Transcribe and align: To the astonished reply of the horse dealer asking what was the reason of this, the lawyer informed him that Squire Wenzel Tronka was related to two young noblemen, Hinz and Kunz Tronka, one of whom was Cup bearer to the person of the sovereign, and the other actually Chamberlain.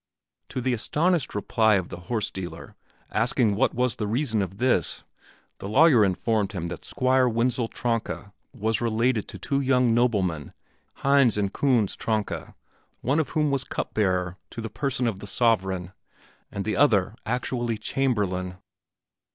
To 0.49 0.61
the 0.61 0.73
astonished 0.73 1.35
reply 1.35 1.75
of 1.75 1.89
the 1.89 1.99
horse 2.09 2.31
dealer 2.31 2.75
asking 3.11 3.53
what 3.55 3.75
was 3.75 3.97
the 3.97 4.07
reason 4.07 4.41
of 4.41 4.57
this, 4.57 5.03
the 5.59 5.67
lawyer 5.67 6.03
informed 6.03 6.53
him 6.53 6.69
that 6.69 6.83
Squire 6.83 7.29
Wenzel 7.29 7.67
Tronka 7.67 8.33
was 8.51 8.81
related 8.81 9.27
to 9.27 9.37
two 9.37 9.61
young 9.61 9.93
noblemen, 9.93 10.55
Hinz 11.03 11.37
and 11.37 11.53
Kunz 11.53 11.95
Tronka, 11.95 12.55
one 13.01 13.19
of 13.19 13.29
whom 13.37 13.51
was 13.51 13.63
Cup 13.63 13.93
bearer 13.93 14.37
to 14.49 14.59
the 14.59 14.71
person 14.71 15.05
of 15.05 15.19
the 15.19 15.27
sovereign, 15.27 15.93
and 16.51 16.65
the 16.65 16.77
other 16.77 17.13
actually 17.27 17.77
Chamberlain. 17.77 18.57